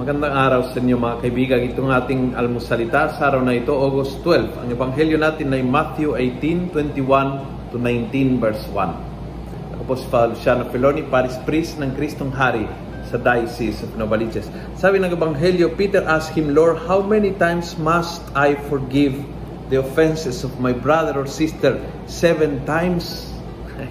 [0.00, 1.60] Magandang araw sa inyo mga kaibigan.
[1.60, 4.64] Itong ating almusalita sa araw na ito, August 12.
[4.64, 9.76] Ang ebanghelyo natin ay Matthew 18, 21 to 19 verse 1.
[9.76, 12.64] Ako po si Father Luciano Feloni, Paris Priest ng Kristong Hari
[13.12, 14.48] sa Diocese of Novaliches.
[14.80, 19.20] Sabi ng ebanghelyo, Peter asked him, Lord, how many times must I forgive
[19.68, 21.76] the offenses of my brother or sister?
[22.08, 23.28] Seven times?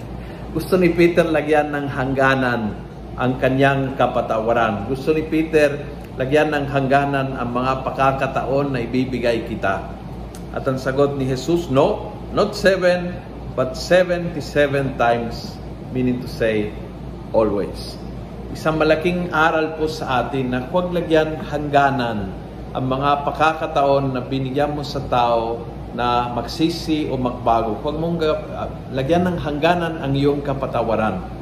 [0.58, 2.74] Gusto ni Peter lagyan ng hangganan
[3.14, 4.90] ang kanyang kapatawaran.
[4.90, 9.88] Gusto ni Peter lagyan ng hangganan ang mga pakakataon na ibibigay kita.
[10.52, 13.16] At ang sagot ni Jesus, no, not seven,
[13.56, 14.36] but 77
[15.00, 15.56] times,
[15.96, 16.76] meaning to say,
[17.32, 17.96] always.
[18.52, 22.28] Isang malaking aral po sa atin na huwag lagyan hangganan
[22.76, 25.64] ang mga pakakataon na binigyan mo sa tao
[25.96, 27.80] na magsisi o magbago.
[27.80, 28.20] Huwag mong
[28.92, 31.39] lagyan ng hangganan ang iyong kapatawaran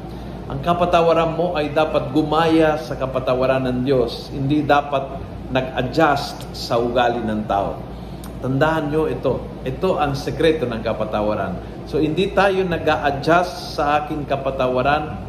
[0.49, 5.21] ang kapatawaran mo ay dapat gumaya sa kapatawaran ng Diyos, hindi dapat
[5.53, 7.77] nag-adjust sa ugali ng tao.
[8.41, 9.45] Tandaan nyo ito.
[9.61, 11.85] Ito ang sekreto ng kapatawaran.
[11.85, 15.21] So, hindi tayo nag-a-adjust sa aking kapatawaran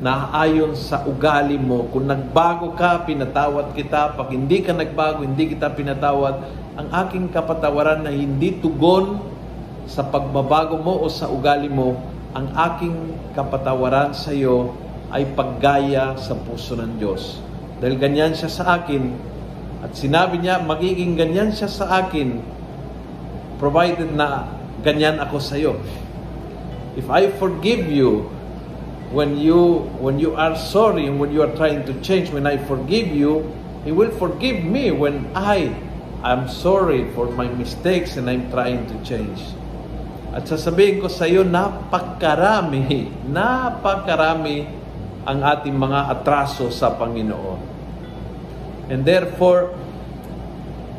[0.00, 1.92] na ayon sa ugali mo.
[1.92, 4.16] Kung nagbago ka, pinatawad kita.
[4.16, 6.48] Pag hindi ka nagbago, hindi kita pinatawad.
[6.80, 9.20] Ang aking kapatawaran na hindi tugon
[9.84, 12.96] sa pagbabago mo o sa ugali mo, ang aking
[13.36, 14.72] kapatawaran sa iyo
[15.12, 17.36] ay paggaya sa puso ng Diyos.
[17.78, 19.12] Dahil ganyan siya sa akin,
[19.84, 22.40] at sinabi niya, magiging ganyan siya sa akin,
[23.60, 24.48] provided na
[24.80, 25.76] ganyan ako sa iyo.
[26.96, 28.28] If I forgive you,
[29.12, 32.56] when you when you are sorry and when you are trying to change, when I
[32.56, 33.44] forgive you,
[33.84, 35.74] He will forgive me when I
[36.24, 39.42] am sorry for my mistakes and I'm trying to change.
[40.32, 44.64] At sasabihin ko sa iyo, napakarami, napakarami
[45.28, 47.60] ang ating mga atraso sa Panginoon.
[48.88, 49.76] And therefore,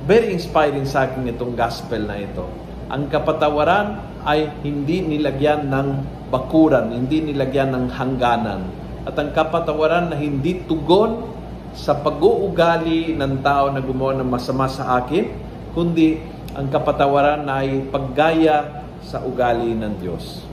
[0.06, 2.46] very inspiring sa akin itong gospel na ito.
[2.94, 5.88] Ang kapatawaran ay hindi nilagyan ng
[6.30, 8.70] bakuran, hindi nilagyan ng hangganan.
[9.04, 11.26] At ang kapatawaran na hindi tugon
[11.74, 15.26] sa pag-uugali ng tao na gumawa ng masama sa akin,
[15.74, 16.22] kundi
[16.54, 20.44] ang kapatawaran ay paggaya sa ugali ng Diyos.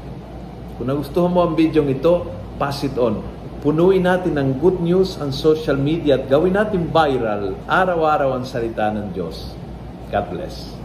[0.81, 3.21] Kung nagustuhan mo ang video ito, pass it on.
[3.61, 8.89] Punuin natin ng good news ang social media at gawin natin viral araw-araw ang salita
[8.89, 9.53] ng Diyos.
[10.09, 10.80] God bless.